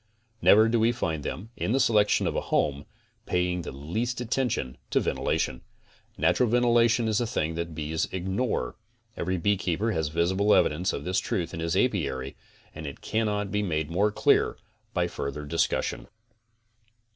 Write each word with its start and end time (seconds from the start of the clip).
Never 0.41 0.67
do 0.67 0.79
we 0.79 0.91
find 0.91 1.21
them, 1.23 1.51
in 1.55 1.73
the 1.73 1.79
selection 1.79 2.25
of 2.25 2.35
a 2.35 2.41
home, 2.49 2.85
paying 3.27 3.61
the 3.61 3.71
least 3.71 4.19
attention 4.19 4.79
to 4.89 4.99
ventilation. 4.99 5.61
Natural 6.17 6.49
ventilation 6.49 7.07
is 7.07 7.21
a 7.21 7.27
thing 7.27 7.53
that 7.53 7.65
the 7.67 7.73
bees 7.75 8.09
ignore. 8.11 8.75
Every 9.15 9.37
beekeeper 9.37 9.91
has 9.91 10.07
visible 10.07 10.55
evidence 10.55 10.91
of 10.91 11.03
this 11.03 11.19
truth 11.19 11.53
in 11.53 11.59
his 11.59 11.75
aipary 11.77 12.33
and 12.73 12.87
it 12.87 13.01
cannot 13.01 13.51
be 13.51 13.61
made 13.61 13.91
more 13.91 14.11
clear 14.11 14.57
by 14.95 15.05
further 15.07 15.45
discussion. 15.45 16.07